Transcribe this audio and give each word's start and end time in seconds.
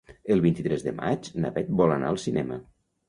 El 0.35 0.39
vint-i-tres 0.45 0.85
de 0.87 0.93
maig 1.01 1.29
na 1.43 1.53
Bet 1.59 1.71
vol 1.83 1.95
anar 1.99 2.11
al 2.15 2.19
cinema. 2.25 2.59